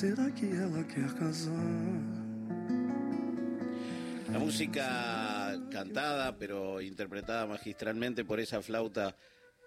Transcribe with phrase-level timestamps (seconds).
[0.00, 1.52] será que ela quer casar?
[4.32, 9.14] La música cantada, pero interpretada magistralmente por esa flauta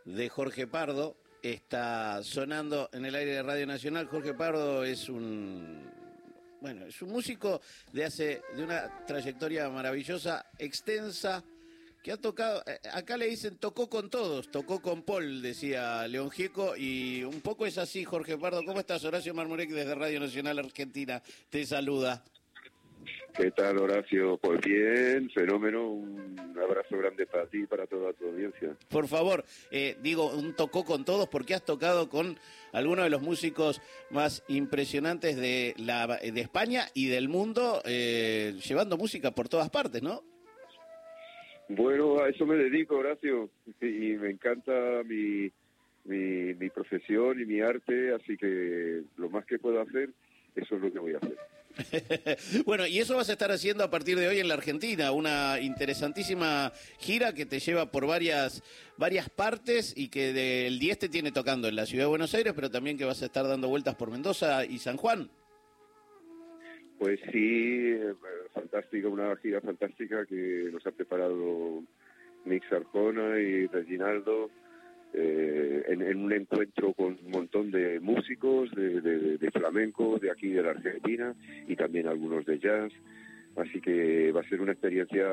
[0.06, 4.08] de Jorge Pardo, está sonando en el aire de Radio Nacional.
[4.08, 5.88] Jorge Pardo es un
[6.62, 7.62] bueno, es un músico
[7.92, 11.44] de hace de una trayectoria maravillosa, extensa,
[12.04, 16.30] que ha tocado, eh, acá le dicen tocó con todos, tocó con Paul, decía León
[16.30, 18.64] Gieco, y un poco es así, Jorge Pardo.
[18.66, 19.06] ¿Cómo estás?
[19.06, 22.24] Horacio Marmurek desde Radio Nacional Argentina te saluda.
[23.36, 24.38] ¿Qué tal, Horacio?
[24.38, 25.90] Pues bien, fenómeno.
[25.90, 28.76] Un abrazo grande para ti y para toda tu audiencia.
[28.90, 32.38] Por favor, eh, digo, un tocó con todos porque has tocado con
[32.74, 38.98] algunos de los músicos más impresionantes de, la, de España y del mundo, eh, llevando
[38.98, 40.22] música por todas partes, ¿no?
[41.76, 43.50] Bueno, a eso me dedico, Horacio,
[43.82, 44.72] y me encanta
[45.06, 45.52] mi,
[46.06, 50.10] mi, mi profesión y mi arte, así que lo más que puedo hacer,
[50.56, 51.38] eso es lo que voy a hacer.
[52.66, 55.60] bueno, y eso vas a estar haciendo a partir de hoy en la Argentina, una
[55.60, 58.62] interesantísima gira que te lleva por varias,
[58.98, 62.54] varias partes y que del 10 te tiene tocando en la ciudad de Buenos Aires,
[62.54, 65.30] pero también que vas a estar dando vueltas por Mendoza y San Juan.
[67.00, 67.96] Pues sí,
[68.54, 71.84] fantástica, una gira fantástica que nos ha preparado
[72.46, 74.50] Mix Arjona y Reginaldo
[75.14, 80.72] eh, en, un encuentro con un montón de músicos de, flamenco de aquí de la
[80.72, 81.36] Argentina
[81.68, 82.92] y también algunos de jazz.
[83.56, 85.28] Así que va a ser una experiencia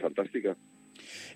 [0.00, 0.56] fantástica.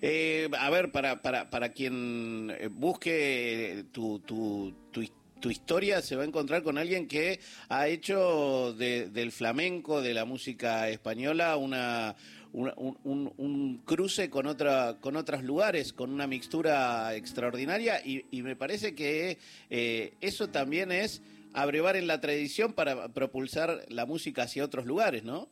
[0.01, 5.01] Eh, a ver, para, para, para quien busque tu, tu, tu,
[5.43, 10.23] tu historia se va a encontrar con alguien que ha hecho del flamenco, de la
[10.23, 12.15] música española, una,
[12.53, 19.37] un, cruce con, otra, con otros lugares, con una mixtura extraordinaria y, me parece que
[19.69, 21.21] eh, eso también es
[21.51, 25.49] abrevar en la tradición para propulsar la música hacia otros lugares, ¿no?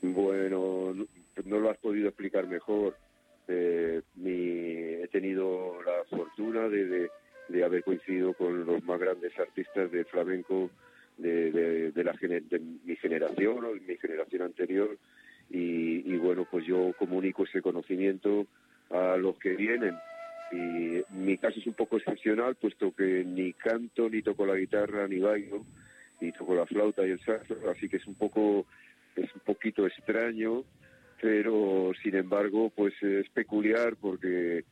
[0.00, 0.94] Bueno,
[1.44, 2.96] no, lo has podido explicar mejor.
[3.48, 4.30] Eh, mi,
[5.02, 7.10] he tenido la fortuna de de
[7.64, 10.70] haber coincidido con los más grandes artistas de flamenco
[11.18, 14.96] de, de, la, de mi generación o de mi generación anterior
[15.50, 18.46] y, bueno, pues yo comunico ese conocimiento
[18.90, 19.96] a los que vienen.
[20.52, 25.06] Y mi caso es un poco excepcional, puesto que ni canto, ni toco la guitarra,
[25.08, 25.64] ni bailo,
[26.20, 28.66] ni toco la flauta y el saxo, así que es un poco,
[29.16, 30.64] es un poquito extraño,
[31.20, 34.64] pero sin embargo, pues es peculiar porque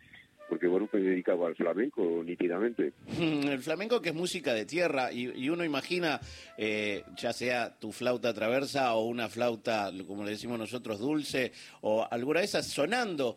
[0.48, 2.92] porque bueno, me dedicaba al flamenco nítidamente.
[3.19, 6.20] El flamenco que es música de tierra y, uno imagina,
[6.56, 12.06] eh, ya sea tu flauta traversa o una flauta, como le decimos nosotros, dulce, o
[12.10, 13.37] alguna de esas sonando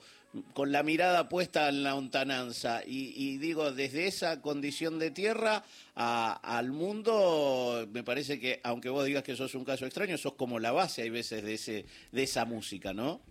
[0.53, 2.81] con la mirada puesta en la ontananza.
[2.85, 5.63] Y, digo, desde esa condición de tierra
[5.95, 10.59] al mundo, me parece que, aunque vos digas que sos un caso extraño, sos como
[10.59, 13.21] la base, hay veces, de, ese, de esa música, ¿no?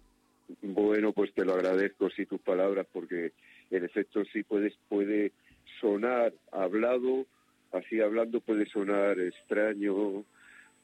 [0.63, 3.33] Bueno, pues te lo agradezco, sí, tus palabras, porque
[3.71, 5.33] en efecto sí puede, puede
[5.81, 7.27] sonar hablado,
[7.73, 10.25] así hablando puede sonar extraño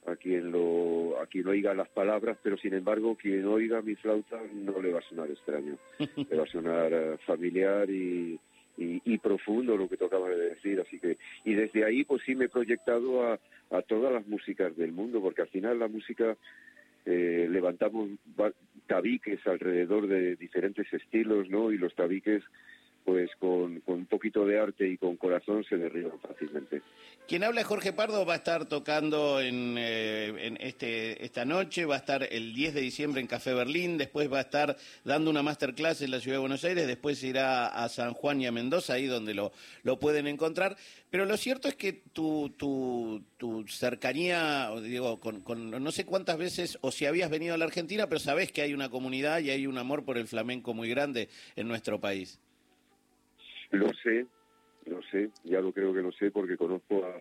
[0.06, 4.40] a quien lo a quien oiga las palabras, pero sin embargo quien oiga mi flauta
[4.54, 5.76] no le va a sonar extraño,
[6.30, 8.38] le va a sonar eh, familiar y,
[8.78, 12.44] y, profundo lo que tocaba de decir, así que y desde ahí pues sí me
[12.44, 13.40] he proyectado a,
[13.70, 16.36] a todas las músicas del mundo, porque al final la música
[17.06, 18.10] eh, levantamos
[18.86, 21.72] tabiques alrededor de diferentes estilos, ¿no?
[21.72, 22.42] Y los tabiques
[23.06, 26.82] pues con, un poquito de arte y con corazón se derriban fácilmente.
[27.28, 31.84] Quien habla es Jorge Pardo, va a estar tocando en, eh, en, este, esta noche,
[31.84, 35.30] va a estar el 10 de diciembre en Café Berlín, después va a estar dando
[35.30, 38.52] una masterclass en la Ciudad de Buenos Aires, después irá a San Juan y a
[38.52, 39.52] Mendoza, ahí donde lo,
[39.84, 40.76] lo pueden encontrar.
[41.08, 46.38] Pero lo cierto es que tu, tu, tu cercanía, digo, con, con no sé cuántas
[46.38, 49.50] veces, o si habías venido a la Argentina, pero sabes que hay una comunidad y
[49.50, 52.40] hay un amor por el flamenco muy grande en nuestro país.
[53.70, 54.26] Lo sé,
[54.86, 57.20] lo sé, ya lo creo que lo sé porque conozco a,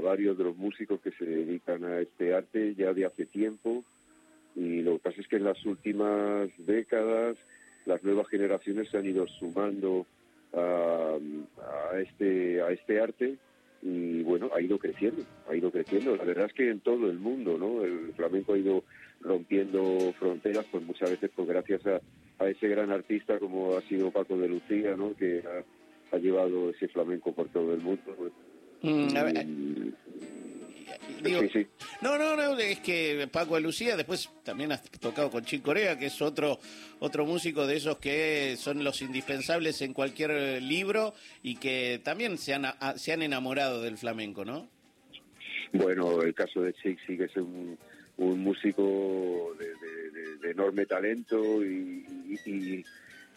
[0.00, 3.84] varios de los músicos que se dedican a este arte ya de hace tiempo.
[4.54, 7.36] Y lo que pasa es que en las últimas décadas
[7.84, 10.06] las nuevas generaciones se han ido sumando
[10.54, 11.18] a,
[11.98, 13.36] este a este arte
[13.82, 16.16] y bueno ha ido creciendo ha ido creciendo.
[16.16, 18.84] La verdad es que en todo el mundo no el flamenco ha ido
[19.20, 22.00] rompiendo fronteras pues muchas veces pues gracias a,
[22.42, 25.14] a ese gran artista como ha sido Paco de Lucía, ¿no?
[25.14, 25.42] que
[26.12, 28.02] ha, llevado ese flamenco por todo el mundo.
[28.82, 29.08] Mm,
[32.02, 35.98] no, no, no, es que Paco de Lucía, después también has tocado con Chick Corea,
[35.98, 36.58] que es otro,
[36.98, 42.54] otro músico de esos que son los indispensables en cualquier libro y que también se
[42.54, 42.66] han,
[42.96, 44.68] se han enamorado del flamenco, ¿no?
[45.72, 47.78] Bueno, el caso de Chick sí que es un,
[48.18, 52.04] un músico de, enorme talento y,
[52.46, 52.84] y,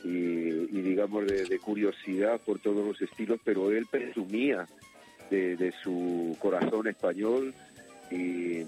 [0.03, 4.67] digamos de, curiosidad por todos los estilos, pero él presumía
[5.29, 7.53] de, su corazón español
[8.11, 8.63] y,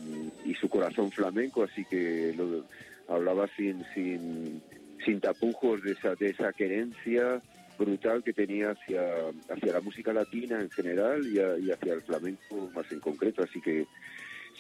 [0.59, 2.65] su corazón flamenco, así que lo,
[3.07, 4.61] hablaba sin, sin,
[5.05, 7.41] sin tapujos de esa, de esa querencia
[7.77, 9.01] brutal que tenía hacia,
[9.49, 13.43] hacia la música latina en general y, hacia el flamenco más en concreto.
[13.43, 13.85] Así que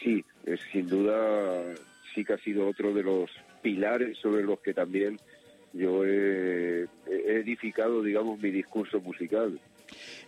[0.01, 1.75] sí, es sin duda
[2.13, 3.29] sí que ha sido otro de los
[3.61, 5.19] pilares sobre los que también
[5.73, 9.59] yo he, he edificado, digamos, mi discurso musical.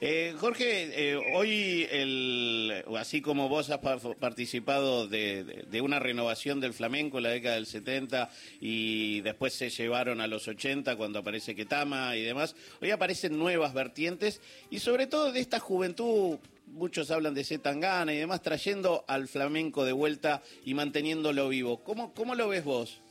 [0.01, 7.17] Eh, Jorge, eh, hoy, el, así como vos has participado de, una renovación del flamenco
[7.17, 8.29] en la década del 70
[8.61, 13.73] y después se llevaron a los 80 cuando aparece Ketama y demás, hoy aparecen nuevas
[13.73, 19.27] vertientes y sobre todo de esta juventud muchos hablan de Zetangana y demás, trayendo al
[19.27, 21.83] flamenco de vuelta y manteniéndolo vivo.
[21.83, 23.01] ¿Cómo, cómo lo ves vos?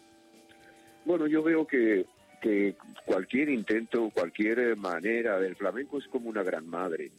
[1.04, 2.06] Bueno, yo veo que
[2.40, 7.10] que cualquier intento, cualquier manera, del flamenco es como una gran madre.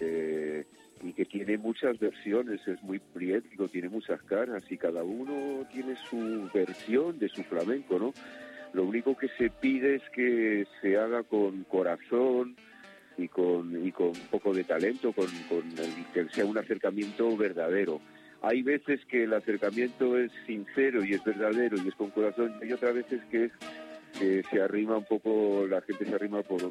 [0.00, 0.64] Eh,
[1.02, 5.96] y que tiene muchas versiones, es muy priético, tiene muchas caras y cada uno tiene
[6.08, 8.14] su versión de su flamenco, ¿no?
[8.72, 12.56] Lo único que se pide es que se haga con corazón
[13.16, 15.26] y con, y con un poco de talento, con,
[16.12, 18.00] que sea un acercamiento verdadero.
[18.42, 22.72] Hay veces que el acercamiento es sincero y es verdadero y es con corazón, y
[22.72, 23.52] otras veces que es
[24.18, 26.68] que se arrima un poco, la gente se arrima por,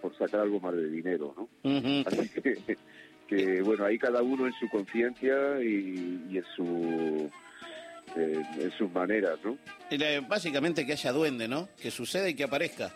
[0.00, 1.48] por, sacar algo más de dinero, ¿no?
[2.06, 2.76] Así que,
[3.26, 7.30] que, bueno, ahí cada uno en su conciencia y, en su
[8.16, 9.58] en sus maneras, ¿no?
[10.28, 11.68] Básicamente que haya duende, ¿no?
[11.80, 12.92] Que suceda y que aparezca.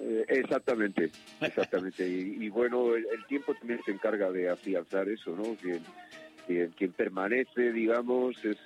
[0.00, 1.10] Eh, exactamente,
[1.40, 2.08] exactamente.
[2.08, 5.56] y, bueno, el, el, tiempo también se encarga de afianzar eso, ¿no?
[5.58, 5.80] Que,
[6.46, 8.58] quien, quien permanece, digamos, es,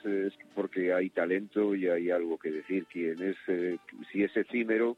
[0.55, 2.87] porque hay talento y hay algo que decir.
[2.87, 3.79] Quien es, eh,
[4.13, 4.97] si es efímero,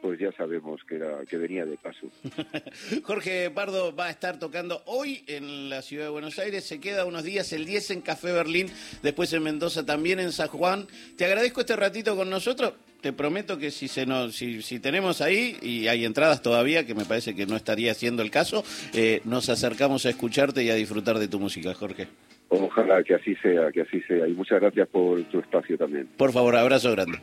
[0.00, 2.08] pues ya sabemos que era que venía de paso.
[3.02, 7.04] Jorge Pardo va a estar tocando hoy en la ciudad de Buenos Aires, se queda
[7.04, 8.68] unos días, el 10 en Café Berlín,
[9.02, 10.86] después en Mendoza también en San Juan.
[11.16, 12.74] Te agradezco este ratito con nosotros.
[13.00, 16.94] Te prometo que si se nos, si, si tenemos ahí y hay entradas todavía, que
[16.94, 18.62] me parece que no estaría siendo el caso,
[18.92, 22.08] eh, nos acercamos a escucharte y a disfrutar de tu música, Jorge.
[22.50, 24.26] Ojalá que así sea, que así sea.
[24.26, 26.08] Y muchas gracias por tu espacio también.
[26.16, 27.20] Por favor, abrazo grande.